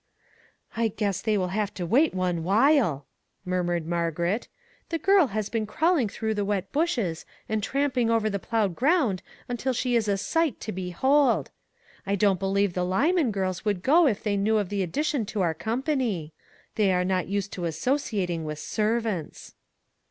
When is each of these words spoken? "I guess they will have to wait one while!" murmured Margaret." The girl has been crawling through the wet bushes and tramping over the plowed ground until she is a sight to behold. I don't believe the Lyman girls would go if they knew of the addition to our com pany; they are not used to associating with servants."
"I 0.75 0.87
guess 0.87 1.21
they 1.21 1.37
will 1.37 1.49
have 1.49 1.71
to 1.75 1.85
wait 1.85 2.11
one 2.11 2.43
while!" 2.43 3.05
murmured 3.45 3.85
Margaret." 3.85 4.47
The 4.89 4.97
girl 4.97 5.27
has 5.27 5.47
been 5.47 5.67
crawling 5.67 6.09
through 6.09 6.33
the 6.33 6.43
wet 6.43 6.71
bushes 6.71 7.23
and 7.47 7.61
tramping 7.61 8.09
over 8.09 8.27
the 8.27 8.39
plowed 8.39 8.75
ground 8.75 9.21
until 9.47 9.73
she 9.73 9.95
is 9.95 10.07
a 10.07 10.17
sight 10.17 10.59
to 10.61 10.71
behold. 10.71 11.51
I 12.03 12.15
don't 12.15 12.39
believe 12.39 12.73
the 12.73 12.83
Lyman 12.83 13.29
girls 13.29 13.63
would 13.63 13.83
go 13.83 14.07
if 14.07 14.23
they 14.23 14.37
knew 14.37 14.57
of 14.57 14.69
the 14.69 14.81
addition 14.81 15.23
to 15.27 15.41
our 15.41 15.53
com 15.53 15.83
pany; 15.83 16.31
they 16.73 16.91
are 16.91 17.05
not 17.05 17.27
used 17.27 17.51
to 17.53 17.65
associating 17.65 18.43
with 18.43 18.57
servants." 18.57 19.53